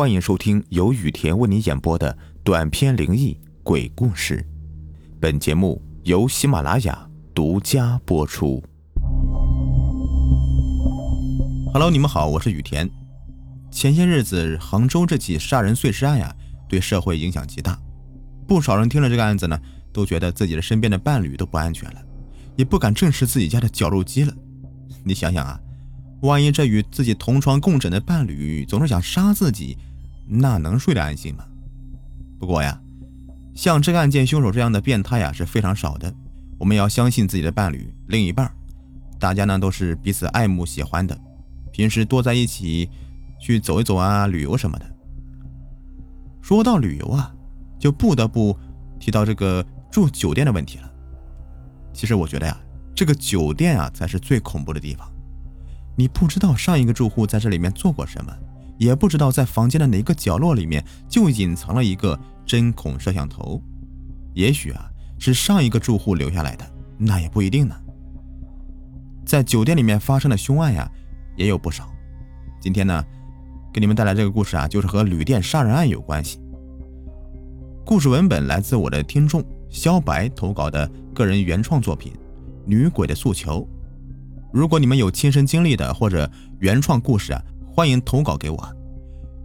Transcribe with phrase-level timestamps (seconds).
[0.00, 4.42] 欢迎收听由雨田为你演播的短篇灵异鬼故事。
[5.20, 8.64] 本节目由喜马拉雅独家播出。
[11.74, 12.88] Hello，你们好，我是雨田。
[13.70, 16.34] 前些日子杭州这起杀人碎尸案呀，
[16.66, 17.78] 对社会影响极大。
[18.48, 19.60] 不少人听了这个案子呢，
[19.92, 22.00] 都觉得自己的身边的伴侣都不安全了，
[22.56, 24.32] 也不敢正视自己家的绞肉机了。
[25.04, 25.60] 你想想啊。
[26.22, 29.78] 万一这与自己同床共枕的伴侣总是想杀自己，
[30.32, 31.44] 那能睡得安心吗？
[32.38, 32.80] 不过呀，
[33.54, 36.12] 像这个案件凶手这样的变态呀是非常少的。
[36.58, 38.50] 我们要相信自己的伴侣、另一半，
[39.18, 41.18] 大家呢都是彼此爱慕喜欢的，
[41.72, 42.88] 平时多在一起
[43.40, 44.86] 去走一走啊，旅游什么的。
[46.40, 47.34] 说到旅游啊，
[47.78, 48.56] 就不得不
[48.98, 50.90] 提到这个住酒店的问题了。
[51.92, 52.56] 其实我觉得呀，
[52.94, 55.10] 这个酒店啊才是最恐怖的地方。
[55.96, 58.34] 你不知道上一个住户在这里面做过什么，
[58.80, 63.62] 也不知道在房间的哪个角落里面就隐藏了一个针孔摄像头，
[64.32, 67.76] 也许啊是上一个住户留下来的，那也不一定呢。
[69.26, 70.90] 在酒店里面发生的凶案呀
[71.36, 71.92] 也有不少。
[72.58, 73.04] 今天呢，
[73.70, 76.40] 给你们带来这个故事啊，就是和旅店杀人案有关系。
[77.84, 82.12] 故事文本来自我的听众肖白投稿的个人原创作品
[82.64, 83.60] 《女鬼的诉求》。
[84.50, 86.28] 如果你们有亲身经历的或者
[86.60, 87.42] 原创故事啊，
[87.80, 88.76] 欢迎投稿给我，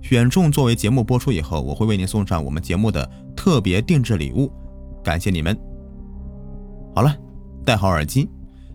[0.02, 4.52] 选中作为节目播出以后，我会为您送上我们节目的特别定制礼物，
[5.02, 5.58] 感谢你们。
[6.94, 7.16] 好了，
[7.64, 8.30] 戴好耳机，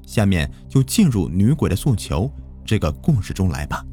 [0.06, 2.30] 下面就进入女鬼的诉求
[2.64, 3.84] 这个故事中来吧。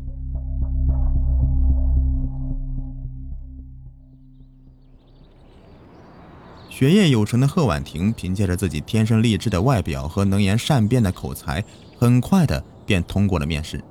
[6.70, 11.62] 学业有成的贺婉婷，凭借着自己天生丽质的外表和能言善辩的口才。
[11.98, 13.84] 很快的便通过了面试，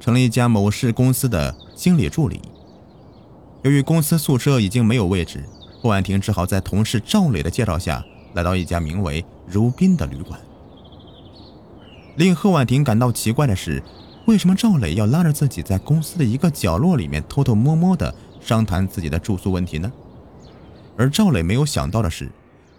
[0.00, 2.40] 成了一家某市公司的经理助理。
[3.62, 5.44] 由于公司宿舍已经没有位置，
[5.80, 10.38] 霍婉婷只好在同事赵磊的介绍下来到一家名为“如宾”的旅馆。
[12.16, 13.82] 令贺婉婷感到奇怪的是，
[14.26, 19.90] 为什么赵磊要拉着自己在公司的一个角落里面偷偷摸摸的商谈自己的住宿问题呢？
[20.96, 22.28] 而赵磊没有想到的是，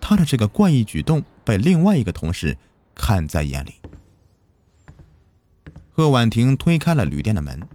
[0.02, 2.58] 他的这个怪异举动被另外一个同事
[2.94, 3.79] 看在眼里。
[6.00, 7.68] 贺婉婷推开了旅店的门，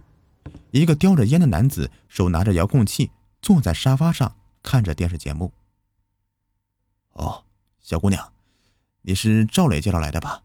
[0.71, 5.53] 一个叼着烟的男子手拿着遥控器坐在沙发上看着电视节目。
[7.11, 7.45] 哦，
[7.81, 8.33] 小姑娘，
[9.03, 10.41] 你是赵磊介绍来的吧？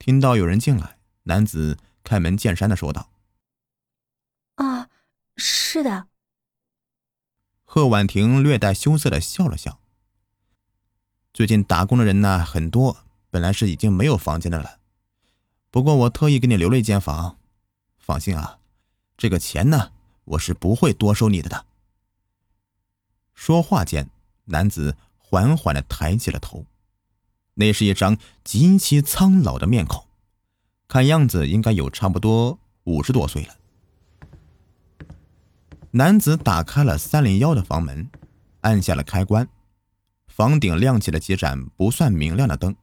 [0.00, 3.08] 听到有人进来，男子开门见山的说道
[4.56, 4.88] ：“啊，
[5.36, 6.08] 是的。”
[7.62, 9.78] 贺婉婷略带羞涩的笑了笑。
[11.32, 14.80] 最近打工的人呢很多，本来是已经没有房间的了。
[15.72, 17.38] 不过我特意给你留了一间房，
[17.96, 18.58] 放心啊，
[19.16, 19.90] 这个钱呢，
[20.26, 21.64] 我是不会多收你的的。
[23.32, 24.10] 说话间，
[24.44, 26.66] 男子缓缓的抬起了头，
[27.54, 30.04] 那是一张极其苍老的面孔，
[30.88, 33.56] 看样子应该有差不多五十多岁了。
[35.92, 38.10] 男子打开了三零幺的房门，
[38.60, 39.48] 按下了开关，
[40.26, 42.76] 房顶亮起了几盏不算明亮的灯。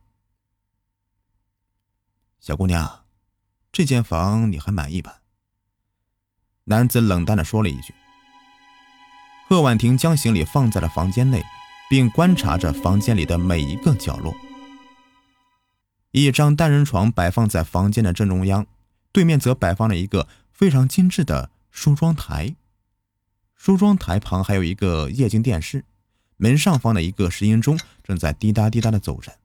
[2.40, 3.04] 小姑娘，
[3.72, 5.20] 这间房你还满意吧？
[6.64, 7.94] 男子冷淡的说了一句。
[9.48, 11.44] 贺婉婷将行李放在了房间内，
[11.90, 14.34] 并观察着房间里的每一个角落。
[16.12, 18.66] 一张单人床摆放在房间的正中央，
[19.12, 22.56] 对面则摆放了一个非常精致的梳妆台。
[23.56, 25.84] 梳妆台旁还有一个液晶电视，
[26.38, 29.38] 门上方的一个石英钟正在滴答滴答的走着。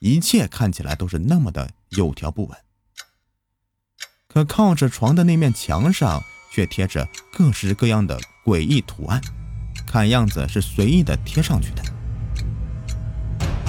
[0.00, 2.56] 一切看起来都是那么的有条不紊，
[4.28, 6.22] 可靠着床的那面墙上
[6.52, 9.20] 却贴着各式各样的诡异图案，
[9.86, 11.82] 看样子是随意的贴上去的。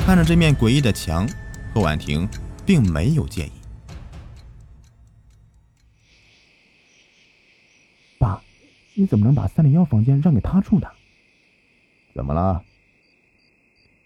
[0.06, 1.28] 看着这面诡异的墙，
[1.74, 2.30] 贺婉婷
[2.66, 3.52] 并没有介意。
[8.20, 8.42] 爸，
[8.94, 10.88] 你怎么能把三零幺房间让给他住呢？
[12.14, 12.64] 怎么了？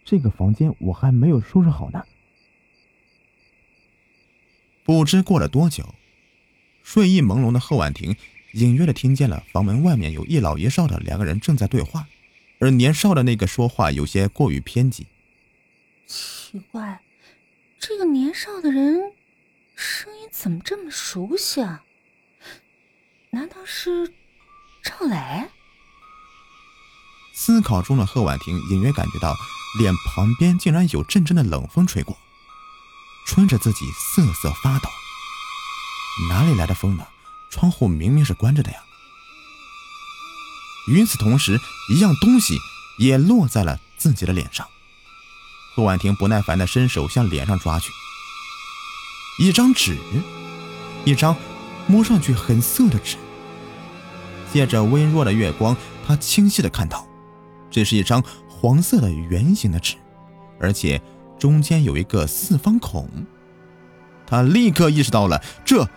[0.06, 2.04] 这个房间我还没有收拾好呢。
[4.84, 5.96] 不知过了多久，
[6.84, 8.16] 睡意朦胧的贺婉婷
[8.52, 12.08] 隐约的听见了房门外面有一老一少的两个人正在对话，
[12.60, 15.08] 而年少的那个说话有些过于偏激。
[16.06, 17.02] 奇怪，
[17.80, 19.14] 这个年少的人
[19.76, 21.84] 声音怎么这么熟悉啊？
[23.30, 24.14] 难道是
[24.84, 25.48] 赵磊？
[27.34, 29.34] 思考中的贺婉婷隐约感觉到
[29.80, 32.16] 脸旁边竟然有阵阵的冷风吹过。
[33.26, 34.90] 吹着自己瑟瑟发抖，
[36.30, 37.06] 哪里来的风呢？
[37.50, 38.80] 窗户明明是关着的呀！
[40.88, 41.60] 与此同时，
[41.90, 42.58] 一样东西
[42.98, 44.68] 也落在了自己的脸上。
[45.76, 47.92] 贺婉婷不耐烦地伸手向脸上抓去，
[49.40, 49.98] 一张纸，
[51.06, 51.36] 一张
[51.88, 53.18] 摸上去很涩的纸。
[54.52, 55.76] 借着微弱的月光，
[56.08, 57.08] 她清晰地看到，
[57.72, 59.96] 这是一张黄色的圆形的纸，
[60.60, 61.02] 而且
[61.38, 63.08] 中间有一个四方孔。
[64.26, 65.88] 他立刻意识到了，这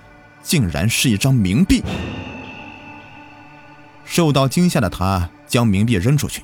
[0.43, 1.83] 竟然是一张冥币。
[4.05, 6.43] 受到惊吓的他将冥币扔出去。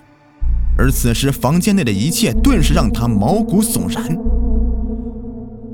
[0.78, 4.16] 而此时，房间内的一切顿时让他毛骨悚然。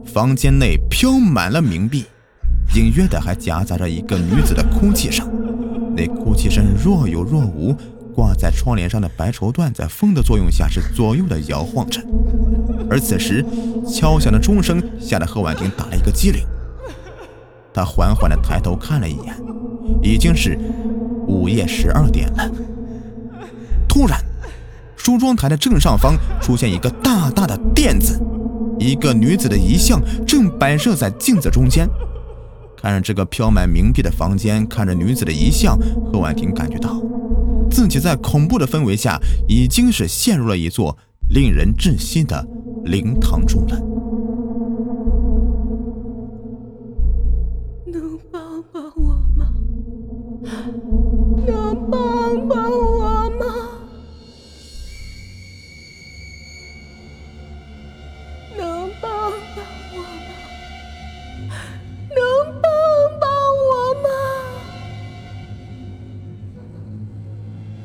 [0.04, 2.04] 房间内飘满了冥币，
[2.74, 5.30] 隐约的还夹杂着一个女子的哭泣声。
[5.96, 7.76] 那哭泣声若有若无，
[8.18, 12.02] 挂在窗帘上的白绸缎在风的作用下是左右的摇晃着。
[12.90, 13.46] 而此时，
[13.86, 16.42] 敲响的钟声吓得贺婉婷打了一个激灵。
[17.72, 19.32] 她缓缓地抬头看了一眼，
[20.02, 20.58] 已经是
[21.28, 22.50] 午夜十二点了。
[23.88, 24.20] 突然，
[24.96, 28.20] 梳妆台的正上方出现一个大大的垫子，
[28.80, 31.88] 一个女子的遗像正摆设在镜子中间。
[32.76, 35.78] 看着这个飘满冥币的房间，看着女子的遗像，
[36.12, 37.00] 贺婉婷感觉到
[37.70, 40.96] 自己在恐怖的氛围下已经是陷入了一座
[41.30, 42.46] 令人窒息的
[42.84, 43.78] 灵堂中了。
[47.86, 49.52] 能帮帮我吗？
[51.46, 53.46] 能帮帮我吗？
[58.56, 59.10] 能帮
[59.54, 59.96] 帮我
[61.48, 61.50] 吗？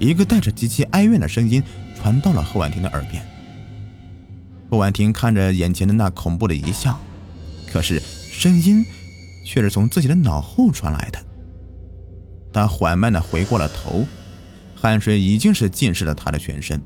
[0.03, 1.63] 一个带着极其哀怨的声音
[1.95, 3.25] 传到了贺婉婷的耳边。
[4.69, 6.99] 贺婉婷看着眼前的那恐怖的遗像，
[7.71, 8.85] 可是声音
[9.45, 11.19] 却是从自己的脑后传来的。
[12.51, 14.05] 她缓慢地回过了头，
[14.75, 16.81] 汗水已经是浸湿了她的全身。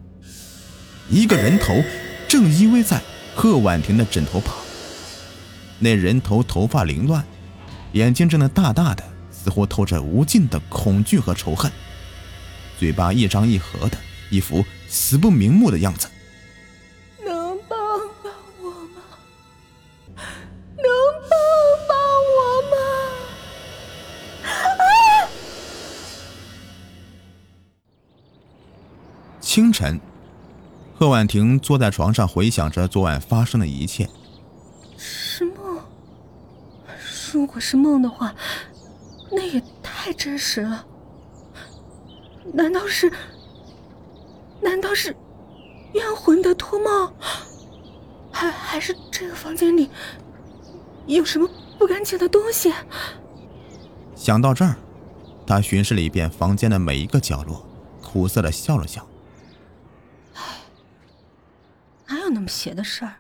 [1.10, 1.82] 一个人头
[2.28, 3.02] 正依偎在
[3.34, 4.56] 贺婉婷的枕头旁，
[5.80, 7.24] 那人头头发凌乱，
[7.94, 11.72] 眼睛睁得大大的，似乎透着无尽的恐惧和仇恨。
[12.80, 13.98] 嘴巴一张一合的，
[14.30, 16.08] 一副死不瞑目的样子。
[17.26, 17.78] 能帮
[18.24, 18.32] 帮
[18.62, 19.02] 我吗？
[20.16, 20.86] 能
[21.30, 21.38] 帮
[21.90, 21.98] 帮
[22.36, 22.78] 我吗？
[29.42, 30.00] 清晨，
[31.00, 34.08] 贺婉婷坐在床上，回想着昨晚发生的一切。
[34.98, 35.82] 是梦。
[37.34, 38.36] 如果是梦的话，
[39.32, 40.86] 那也太真实了。
[42.54, 43.12] 难道是？
[44.60, 45.16] 难道是
[45.94, 47.14] 冤魂的脱帽？
[48.32, 49.90] 还还是这个房间里
[51.06, 51.48] 有什么
[51.78, 52.74] 不干净的东西？
[54.16, 54.76] 想到这儿，
[55.46, 57.66] 他巡视了一遍房间的每一个角落，
[58.02, 59.08] 苦涩的笑了笑。
[62.08, 63.18] 哪有那么邪的事儿？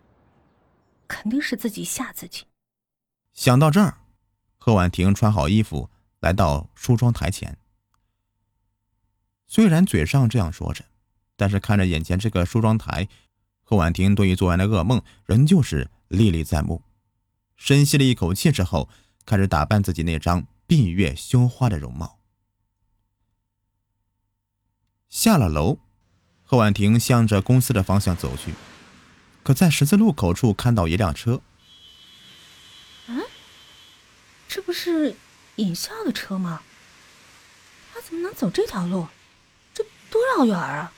[1.07, 2.45] 肯定是自己吓自己。
[3.33, 3.99] 想到这儿，
[4.57, 5.89] 贺婉婷穿好衣服，
[6.19, 7.57] 来到梳妆台前。
[9.47, 10.83] 虽然嘴上这样说着，
[11.35, 13.07] 但是看着眼前这个梳妆台，
[13.63, 16.83] 贺婉婷对于昨晚的噩梦仍旧是历历在目。
[17.55, 18.89] 深吸了一口气之后，
[19.25, 22.19] 开始打扮自己那张闭月羞花的容貌。
[25.09, 25.79] 下了楼，
[26.43, 28.53] 贺婉婷向着公司的方向走去，
[29.43, 31.41] 可在十字路口处看到一辆车。
[33.07, 33.23] 嗯，
[34.47, 35.15] 这不是
[35.55, 36.61] 尹笑的车吗？
[37.93, 39.07] 他怎么能走这条路？
[40.09, 40.91] 这多绕远啊！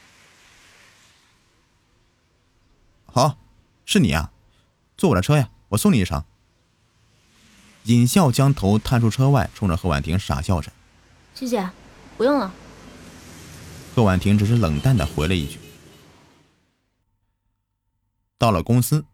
[3.05, 3.37] 好，
[3.85, 4.31] 是你啊，
[4.97, 6.23] 坐我的车呀，我送你一程。
[7.83, 10.71] 尹笑将头探出车外，冲着贺婉婷傻笑着。
[11.33, 11.69] 谢谢，
[12.17, 12.53] 不用了。
[13.95, 15.59] 贺婉婷只是冷淡的回了一句。
[18.37, 19.05] 到了公司，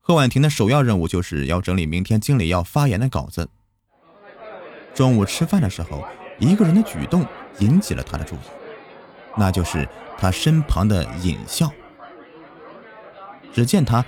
[0.00, 3.48] 贺婉婷的首要任务就是要整理明天经理要发言的稿子。
[4.94, 6.04] 中午吃饭的时候，
[6.38, 7.26] 一个人的举动
[7.58, 8.38] 引起了他的注意，
[9.36, 9.88] 那就是
[10.18, 11.70] 他身旁的尹笑。
[13.52, 14.04] 只见他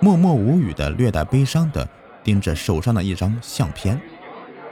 [0.00, 1.88] 默默无语的、略带悲伤的
[2.22, 4.00] 盯着手上的一张相片。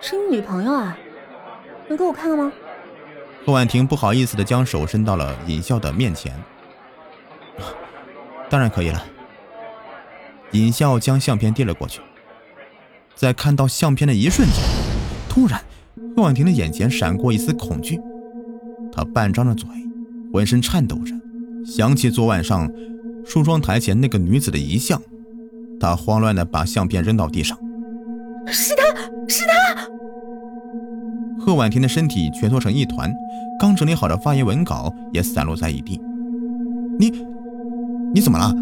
[0.00, 0.96] 是你女朋友啊？
[1.88, 2.52] 能给我看看吗？
[3.44, 6.32] 贺婉婷不好意思的将手伸到了尹笑的面前。
[8.48, 9.04] 当然可以了。
[10.52, 12.00] 尹笑将相片递了过去，
[13.14, 14.56] 在看到相片的一瞬间，
[15.28, 15.60] 突然，
[16.14, 17.98] 贺婉婷的眼前闪过一丝恐惧，
[18.92, 19.66] 她半张着嘴，
[20.32, 21.14] 浑身颤抖着，
[21.66, 22.70] 想起昨晚上
[23.24, 25.00] 梳妆台前那个女子的遗像，
[25.78, 27.58] 他慌乱的把相片扔到地上。
[28.46, 29.86] 是他，是他！
[31.38, 33.12] 贺婉婷的身体蜷缩成一团，
[33.60, 36.00] 刚整理好的发言文稿也散落在一地。
[36.98, 37.12] 你，
[38.14, 38.54] 你怎么了？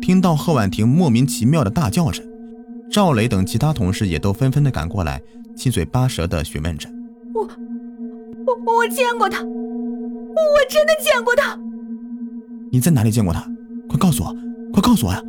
[0.00, 2.22] 听到贺婉婷莫名其妙的大叫着，
[2.90, 5.20] 赵磊等其他同事也都纷纷的赶过来，
[5.54, 6.88] 七嘴八舌的询问着。
[7.34, 7.42] 我，
[8.46, 9.44] 我，我见过他，
[10.34, 11.58] 我真的见过他。
[12.70, 13.46] 你在哪里见过他？
[13.88, 14.34] 快告诉我，
[14.72, 15.22] 快告诉我呀！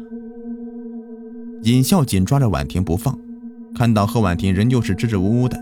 [1.64, 3.18] 尹笑紧抓着婉婷不放，
[3.76, 5.62] 看到贺婉婷仍旧是支支吾吾的。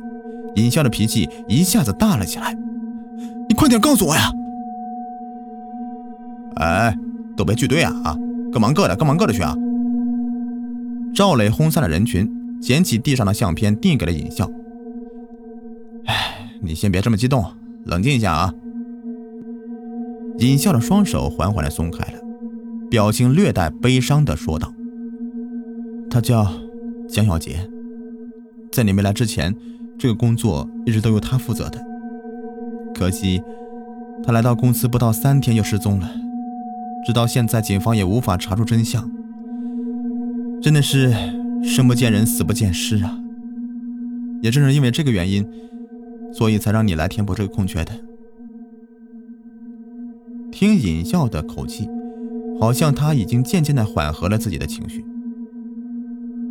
[0.56, 2.56] 尹笑的脾气一下子大了起来，
[3.50, 4.32] 你快点告诉我呀！
[6.58, 6.98] 哎，
[7.36, 8.18] 都别聚堆啊啊，
[8.52, 9.56] 各忙各的，各忙各的去啊！
[11.16, 12.30] 赵磊轰散了人群，
[12.62, 14.50] 捡起地上的相片递给了尹笑。
[16.06, 17.44] 哎，你先别这么激动，
[17.86, 18.54] 冷静一下啊！
[20.40, 22.20] 尹笑的双手缓缓的松开了，
[22.90, 24.74] 表情略带悲伤的说道
[26.10, 26.52] ：“他叫
[27.08, 27.70] 江小杰，
[28.72, 29.56] 在你没来之前。”
[30.00, 31.80] 这个工作一直都由他负责的，
[32.96, 33.40] 可惜
[34.24, 36.10] 他来到公司不到三天就失踪了，
[37.06, 39.08] 直到现在警方也无法查出真相。
[40.60, 41.14] 真的是
[41.64, 43.16] 生不见人，死不见尸啊！
[44.42, 45.48] 也正是因为这个原因，
[46.34, 47.92] 所以才让你来填补这个空缺的。
[50.62, 51.90] 听尹笑的口气，
[52.60, 55.04] 好像他已经渐渐的缓和了自己的情绪。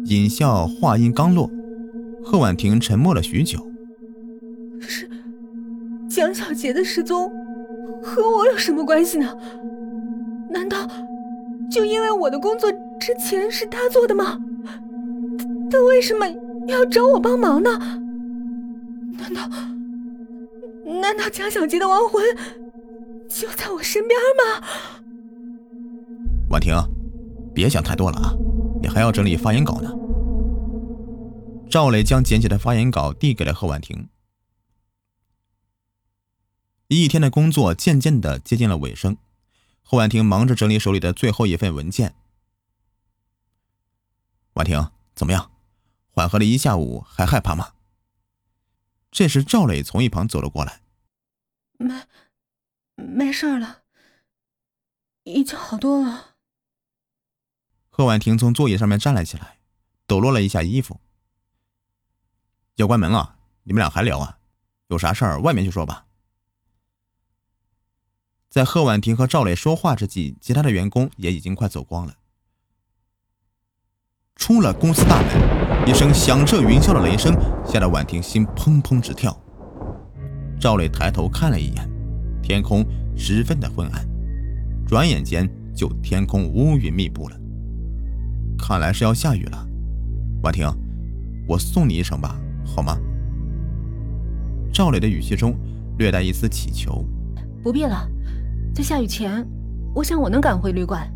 [0.07, 1.49] 尹笑话音刚落。
[2.21, 3.65] 贺婉婷沉默了许久。
[4.81, 5.09] 是
[6.09, 7.31] 蒋小杰的失踪，
[8.03, 9.33] 和我有什么关系呢？
[10.51, 10.89] 难道
[11.71, 14.41] 就因为我的工作之前是他做的吗？
[15.71, 16.27] 他为什么
[16.67, 17.71] 要找我帮忙呢？
[19.21, 19.49] 难道
[21.01, 22.21] 难道蒋小杰的亡魂
[23.31, 24.67] 就在我身边吗？
[26.51, 26.75] 婉婷，
[27.55, 28.35] 别想太多了啊，
[28.83, 29.91] 你还要整理发言稿呢。
[31.71, 34.09] 赵磊将捡起的发言稿递给了贺婉婷。
[36.89, 39.17] 一天的工作渐渐的接近了尾声，
[39.83, 42.17] 贺婉婷忙着整理手里的最后一份文件。
[44.55, 45.53] 婉婷，怎么样？
[46.11, 47.75] 缓和了一下午，还害怕吗？
[49.13, 50.81] 这时赵磊从一旁走了过来。
[51.79, 51.95] 没，
[53.01, 53.83] 没事了，
[55.25, 56.37] 已经好多了。
[57.89, 59.59] 贺婉婷从座椅上面站了起来，
[60.07, 61.01] 抖落了一下衣服。
[62.77, 64.39] 要关门了，你们俩还聊啊？
[64.89, 66.07] 有啥事儿外面去说吧。
[68.49, 72.17] 在贺婉婷和赵磊说话之际，其他的员工也已经快走光了。
[74.35, 79.39] 出了公司大门，一声响彻云霄的雷声吓得婉婷心砰砰直跳。
[80.59, 81.89] 赵磊抬头看了一眼，
[82.51, 84.05] 天空十分的昏暗，
[84.85, 87.41] 转眼间就天空乌云密布了，
[88.59, 89.69] 看来是要下雨了。
[90.43, 90.67] 婉婷，
[91.47, 92.37] 我送你一程吧。
[92.65, 92.99] 好吗？
[94.73, 95.57] 赵磊的语气中
[95.97, 97.07] 略带一丝乞求。
[97.63, 98.05] 不必了，
[98.75, 99.47] 在下雨前，
[99.95, 101.09] 我想我能赶回旅馆。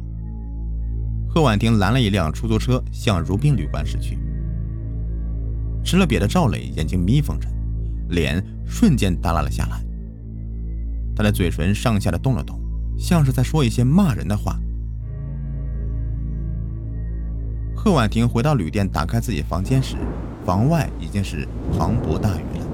[1.28, 4.16] 贺婉婷拦了一辆出租车，向如冰旅馆驶去。
[5.82, 7.48] 吃了瘪的赵磊眼睛眯缝着，
[8.10, 9.83] 脸瞬间耷拉了下来。
[11.16, 12.60] 他的嘴唇上下的动了动，
[12.98, 14.58] 像是在说一些骂人的话。
[17.76, 19.96] 贺婉婷回到旅店，打开自己房间时。
[20.44, 22.66] 房外已经是磅礴大雨了，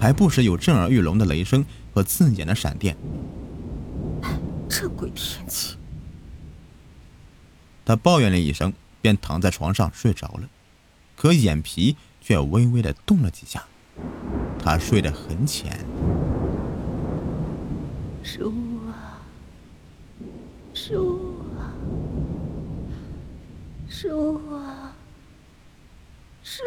[0.00, 1.64] 还不时有震耳欲聋的雷声
[1.94, 2.96] 和刺眼的闪电。
[4.68, 5.76] 这鬼天气！
[7.84, 10.48] 她抱怨了一声，便躺在床上睡着了，
[11.16, 13.64] 可眼皮却微微的动了几下。
[14.58, 15.78] 她睡得很浅。
[18.32, 18.54] 书
[18.86, 19.18] 啊，
[20.72, 21.74] 书啊，
[23.88, 24.94] 书啊。
[26.44, 26.62] 书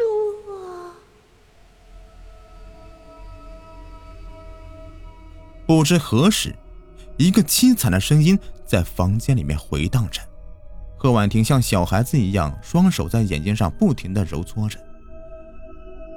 [0.52, 0.92] 啊！
[5.66, 6.54] 不知何时，
[7.16, 10.20] 一个凄惨的声音在房间里面回荡着。
[10.98, 14.78] 贺婉婷像小孩子一样，双手在眼睛上不停的揉搓着。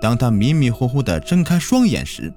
[0.01, 2.33] 当她迷迷糊糊的睁开双眼时，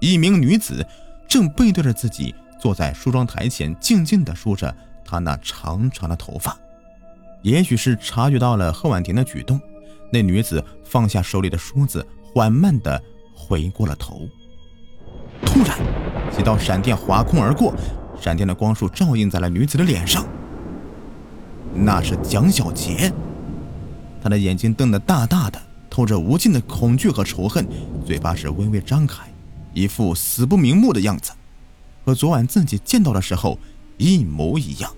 [0.00, 0.86] 一名女子
[1.28, 6.56] 正背对着自己坐在梳妆台前，静静的梳着她那长长的头发。
[7.42, 9.60] 也许是察觉到了贺婉婷的举动。
[10.12, 13.02] 那女子放下手里的梳子，缓慢地
[13.34, 14.20] 回过了头。
[15.44, 15.76] 突然，
[16.30, 17.74] 几道闪电划空而过，
[18.20, 20.24] 闪电的光束照映在了女子的脸上。
[21.74, 23.12] 那是蒋小杰，
[24.22, 27.66] 他的眼睛瞪得大大的，透着无尽的恐惧和仇恨，
[28.06, 29.28] 嘴巴是微微张开，
[29.76, 31.32] 一副死不瞑目的样子，
[32.02, 33.58] 和昨晚自己见到的时候
[33.98, 34.90] 一模一样。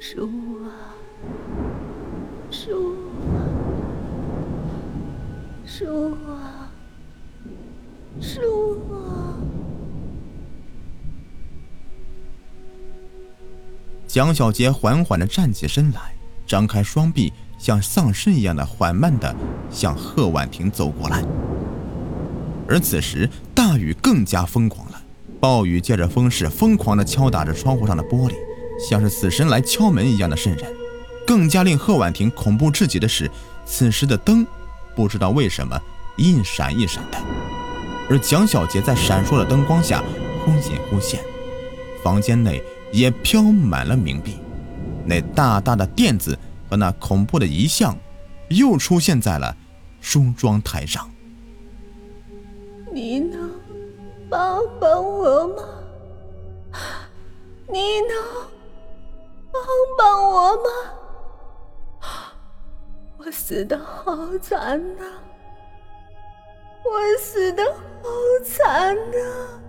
[0.00, 0.26] 叔
[0.64, 0.96] 啊，
[2.50, 2.96] 叔。
[5.66, 6.70] 书啊，
[8.22, 8.40] 叔
[8.90, 9.36] 啊！
[14.06, 16.14] 蒋小杰缓缓的站起身来，
[16.46, 19.36] 张开双臂，像丧尸一样的缓慢的
[19.70, 21.22] 向贺婉婷走过来。
[22.68, 25.00] 而此时，大雨更加疯狂了，
[25.38, 28.34] 暴雨借着风势疯狂的敲打着窗户上的玻璃，
[28.78, 30.64] 像是死神来敲门一样的渗人。
[31.26, 33.30] 更加令贺婉婷恐怖至极的是，
[33.64, 34.46] 此时的灯
[34.94, 35.80] 不知道为什么
[36.16, 37.18] 一闪一闪的，
[38.08, 40.02] 而蒋小杰在闪烁的灯光下
[40.44, 41.20] 忽隐忽现，
[42.02, 44.36] 房间内也飘满了冥币，
[45.04, 46.38] 那大大的垫子
[46.70, 47.96] 和那恐怖的遗像
[48.48, 49.56] 又出现在了
[50.00, 51.08] 梳妆台上。
[52.96, 53.50] 你能
[54.30, 55.62] 帮帮我吗？
[57.68, 58.16] 你能
[59.52, 59.62] 帮
[59.98, 60.70] 帮我吗？
[63.18, 65.04] 我死的好惨呐！
[66.86, 67.62] 我死的
[68.02, 68.08] 好
[68.42, 69.60] 惨呐！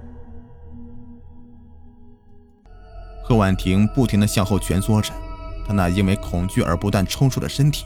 [3.26, 5.12] 贺婉婷不停的向后蜷缩着，
[5.68, 7.86] 她那因为恐惧而不断抽搐的身体，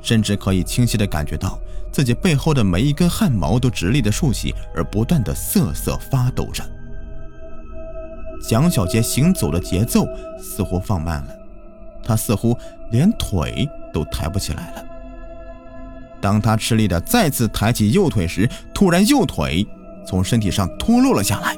[0.00, 1.58] 甚至可以清晰的感觉到
[1.94, 6.62] 自己背后的每一根汗毛都直立的竖起，而不断的瑟瑟发抖着。
[8.46, 10.04] 蒋小杰行走的节奏
[10.38, 11.28] 似乎放慢了，
[12.02, 12.58] 他似乎
[12.90, 13.66] 连腿。
[13.94, 14.84] 都抬不起来了。
[16.20, 19.64] 当他吃力的再次抬起右腿时，突然右腿
[20.04, 21.56] 从身体上脱落了下来，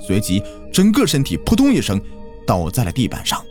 [0.00, 0.42] 随即
[0.72, 2.00] 整个身体扑通一声
[2.46, 3.44] 倒在了地板上。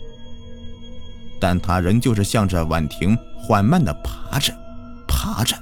[1.40, 4.52] 但他仍旧是向着婉婷缓慢的爬着，
[5.08, 5.56] 爬着。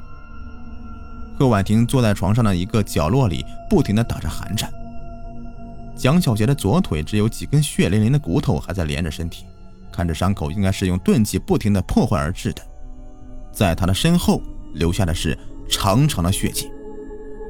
[1.37, 4.71] 贺婉婷坐在床上的一个角落里，不停的打着寒颤。
[5.95, 9.45] 蒋小杰的左腿只有几根血淋淋的骨头还在连着身体。
[9.91, 12.63] 看着伤口，应该是用钝器不停的破坏而致的，
[13.51, 14.41] 在他的身后
[14.73, 15.37] 留下的是
[15.69, 16.71] 长长的血迹。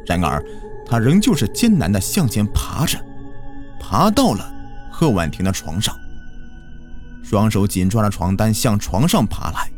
[0.06, 0.44] 然而，
[0.86, 3.00] 他仍旧是艰难的向前爬着，
[3.80, 4.54] 爬到了
[4.92, 5.96] 贺婉婷的床上，
[7.24, 9.72] 双手紧抓着床单向床上爬来，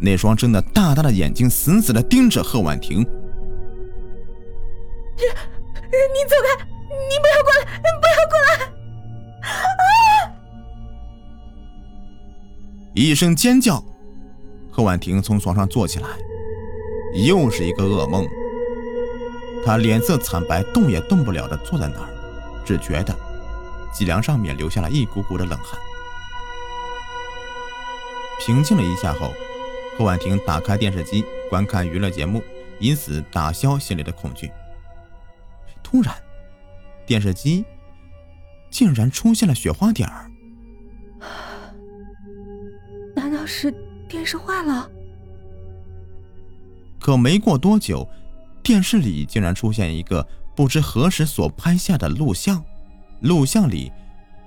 [0.00, 3.06] 那双睁得大大的眼睛死死的盯着贺婉婷。
[5.16, 6.64] 你，你走开！
[6.88, 7.58] 你不要过来！
[8.00, 8.48] 不要过来！
[12.94, 13.82] 一声尖叫，
[14.70, 16.08] 贺婉婷从床上坐起来，
[17.14, 18.26] 又是一个噩梦。
[19.64, 22.08] 她脸色惨白，动也动不了的坐在那儿，
[22.64, 23.16] 只觉得
[23.92, 25.78] 脊梁上面流下了一股股的冷汗。
[28.40, 29.32] 平静了一下后，
[29.96, 32.42] 贺婉婷打开电视机观看娱乐节目，
[32.78, 34.50] 以此打消心里的恐惧。
[35.92, 36.14] 突然，
[37.04, 37.62] 电视机
[38.70, 40.30] 竟然出现了雪花点儿。
[43.14, 43.70] 难道是
[44.08, 44.90] 电视坏了，
[46.98, 48.08] 可没过多久，
[48.62, 50.26] 电视里竟然出现一个
[50.56, 52.64] 不知何时所拍下的录像。
[53.20, 53.92] 录像里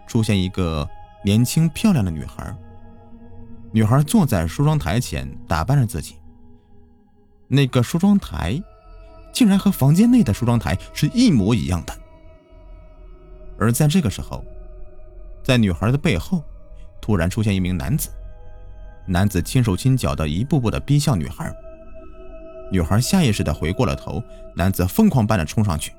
[0.08, 0.90] 出现一个
[1.24, 2.58] 年轻漂亮的女孩，
[3.72, 6.16] 女孩坐在梳妆台前打扮着自己。
[7.48, 8.60] 那个梳妆台
[9.36, 11.94] 竟然和房间内的梳妆台是一模一样的。
[13.60, 14.44] 而在这个时候，
[15.44, 16.42] 在女孩的背后
[17.02, 18.10] 突然出现一名男子。
[19.06, 21.54] 男子轻手轻脚的一步步的逼向女孩，
[22.72, 24.24] 女孩下意识的回过了头，
[24.56, 25.92] 男子疯狂般的冲上去，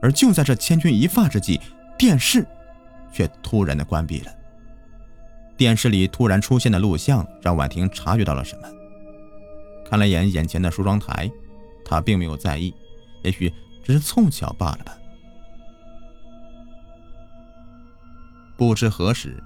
[0.00, 1.60] 而就在这千钧一发之际，
[1.98, 2.46] 电视
[3.12, 4.32] 却突然的关闭了。
[5.56, 8.68] 电视里突然出现的录像让婉婷察觉到了什么，
[9.84, 11.30] 看了眼眼前的梳妆台，
[11.86, 12.74] 他并没有在意，
[13.22, 13.50] 也许
[13.82, 14.98] 只是凑巧罢了吧。
[18.56, 19.42] 不知何时，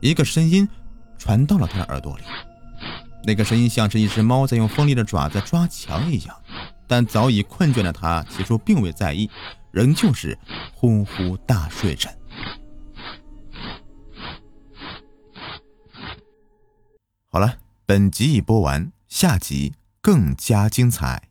[0.00, 0.66] 一个声音。
[1.16, 2.24] 传到了他的耳朵里，
[3.24, 6.36] 那个声音像是一只猫在用锋利的爪子抓墙一样，
[6.86, 9.30] 但早已困倦的他起初并未在意，
[9.70, 10.36] 仍旧是
[10.74, 12.10] 呼呼大睡着。
[17.30, 17.56] 好了，
[17.86, 21.30] 本集已播完，下集更加精彩。